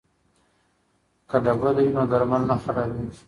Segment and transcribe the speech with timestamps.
[1.29, 3.19] که ډبلي وي نو درمل نه خرابېږي.